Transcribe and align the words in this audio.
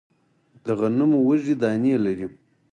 د 0.63 0.65
غنمو 0.79 1.17
وږی 1.27 1.55
دانې 1.61 1.95
لري 2.05 2.27